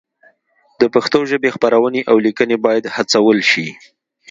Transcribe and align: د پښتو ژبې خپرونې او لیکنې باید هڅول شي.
د 0.79 0.81
پښتو 0.93 1.19
ژبې 1.29 1.49
خپرونې 1.55 2.01
او 2.11 2.15
لیکنې 2.25 2.57
باید 2.65 2.91
هڅول 2.95 3.37
شي. 3.51 3.67